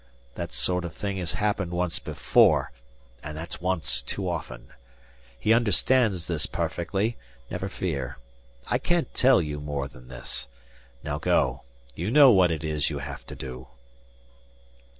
[0.33, 2.71] That sort of thing has happened once before
[3.21, 4.69] and that's once too often.
[5.39, 7.17] He understands this perfectly,
[7.51, 8.17] never fear.
[8.65, 10.47] I can't tell you more than this.
[11.03, 11.61] Now go.
[11.93, 13.67] You know what it is you have to do."